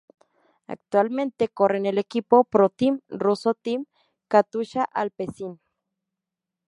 Actualmente 0.65 1.47
corre 1.47 1.77
en 1.77 1.85
el 1.85 1.99
equipo 1.99 2.43
ProTeam 2.43 3.01
ruso 3.07 3.53
Team 3.53 3.85
Katusha-Alpecin. 4.31 5.59